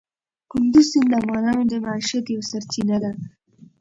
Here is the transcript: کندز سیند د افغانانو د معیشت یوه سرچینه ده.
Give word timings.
کندز 0.51 0.85
سیند 0.91 1.09
د 1.11 1.13
افغانانو 1.21 1.63
د 1.71 1.73
معیشت 1.85 2.25
یوه 2.33 2.45
سرچینه 2.51 2.97
ده. 3.03 3.11